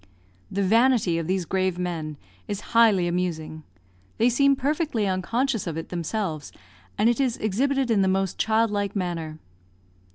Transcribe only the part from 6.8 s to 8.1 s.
and it is exhibited in the